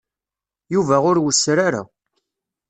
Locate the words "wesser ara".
1.23-1.83